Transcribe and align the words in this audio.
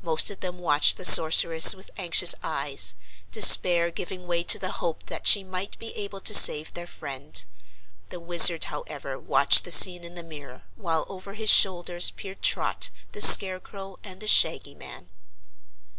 Most 0.00 0.30
of 0.30 0.40
them 0.40 0.58
watched 0.58 0.96
the 0.96 1.04
Sorceress 1.04 1.74
with 1.74 1.90
anxious 1.98 2.34
eyes, 2.42 2.94
despair 3.30 3.90
giving 3.90 4.26
way 4.26 4.42
to 4.42 4.58
the 4.58 4.70
hope 4.80 5.04
that 5.10 5.26
she 5.26 5.44
might 5.44 5.78
be 5.78 5.92
able 5.96 6.22
to 6.22 6.32
save 6.32 6.72
their 6.72 6.86
friend. 6.86 7.44
The 8.08 8.18
Wizard, 8.18 8.64
however, 8.72 9.18
watched 9.18 9.64
the 9.64 9.70
scene 9.70 10.02
in 10.02 10.14
the 10.14 10.22
mirror, 10.22 10.62
while 10.76 11.04
over 11.10 11.34
his 11.34 11.50
shoulders 11.50 12.10
peered 12.10 12.40
Trot, 12.40 12.88
the 13.12 13.20
Scarecrow 13.20 13.98
and 14.02 14.20
the 14.20 14.26
Shaggy 14.26 14.74
Man. 14.74 15.10